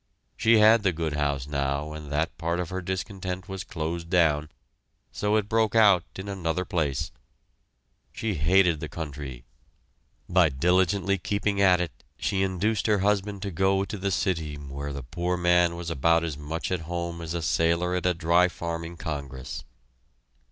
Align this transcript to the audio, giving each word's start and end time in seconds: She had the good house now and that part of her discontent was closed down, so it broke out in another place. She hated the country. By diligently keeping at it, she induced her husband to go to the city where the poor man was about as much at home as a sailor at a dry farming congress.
She 0.35 0.57
had 0.57 0.81
the 0.81 0.91
good 0.91 1.13
house 1.13 1.45
now 1.45 1.93
and 1.93 2.11
that 2.11 2.35
part 2.39 2.59
of 2.59 2.71
her 2.71 2.81
discontent 2.81 3.47
was 3.47 3.63
closed 3.63 4.09
down, 4.09 4.49
so 5.11 5.35
it 5.35 5.47
broke 5.47 5.75
out 5.75 6.03
in 6.15 6.27
another 6.27 6.65
place. 6.65 7.11
She 8.11 8.33
hated 8.33 8.79
the 8.79 8.89
country. 8.89 9.45
By 10.27 10.49
diligently 10.49 11.19
keeping 11.19 11.61
at 11.61 11.79
it, 11.79 12.03
she 12.17 12.41
induced 12.41 12.87
her 12.87 13.01
husband 13.05 13.43
to 13.43 13.51
go 13.51 13.85
to 13.85 13.97
the 13.99 14.09
city 14.09 14.55
where 14.55 14.91
the 14.91 15.03
poor 15.03 15.37
man 15.37 15.75
was 15.75 15.91
about 15.91 16.23
as 16.23 16.35
much 16.35 16.71
at 16.71 16.79
home 16.89 17.21
as 17.21 17.35
a 17.35 17.41
sailor 17.43 17.93
at 17.93 18.07
a 18.07 18.15
dry 18.15 18.47
farming 18.47 18.97
congress. 18.97 19.65